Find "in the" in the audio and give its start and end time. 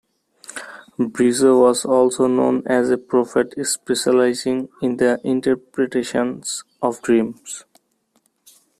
4.81-5.19